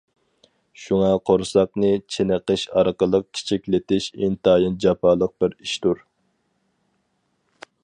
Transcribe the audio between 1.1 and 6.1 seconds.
قورساقنى چېنىقىش ئارقىلىق كىچىكلىتىش ئىنتايىن جاپالىق بىر ئىشتۇر.